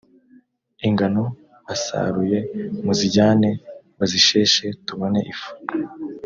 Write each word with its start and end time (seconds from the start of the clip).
ingano 0.87 1.23
basaruye 1.65 2.37
muzijyane 2.83 3.49
bazisheshe 3.97 4.65
tubone 4.85 5.19
ifu 5.33 5.51